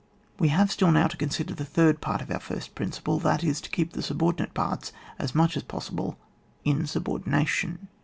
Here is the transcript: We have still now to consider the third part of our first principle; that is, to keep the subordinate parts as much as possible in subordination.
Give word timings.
We 0.39 0.47
have 0.47 0.71
still 0.71 0.89
now 0.91 1.05
to 1.05 1.15
consider 1.15 1.53
the 1.53 1.63
third 1.63 2.01
part 2.01 2.23
of 2.23 2.31
our 2.31 2.39
first 2.39 2.73
principle; 2.73 3.19
that 3.19 3.43
is, 3.43 3.61
to 3.61 3.69
keep 3.69 3.93
the 3.93 4.01
subordinate 4.01 4.55
parts 4.55 4.91
as 5.19 5.35
much 5.35 5.55
as 5.55 5.61
possible 5.61 6.17
in 6.65 6.87
subordination. 6.87 7.87